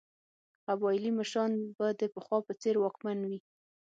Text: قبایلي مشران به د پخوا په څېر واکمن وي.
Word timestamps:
قبایلي 0.67 1.11
مشران 1.19 1.51
به 1.77 1.87
د 1.99 2.01
پخوا 2.13 2.37
په 2.47 2.53
څېر 2.61 2.75
واکمن 2.79 3.19
وي. 3.29 3.39